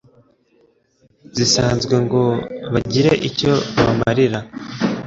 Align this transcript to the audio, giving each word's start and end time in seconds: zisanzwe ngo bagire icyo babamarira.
zisanzwe 1.35 1.95
ngo 2.05 2.23
bagire 2.73 3.11
icyo 3.29 3.51
babamarira. 3.75 4.39